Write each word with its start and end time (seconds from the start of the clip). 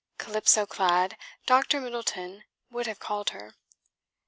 Calypso 0.17 0.65
clad, 0.65 1.15
Dr. 1.45 1.79
Middleton 1.79 2.43
would 2.71 2.87
have 2.87 2.97
called 2.97 3.29
her. 3.29 3.53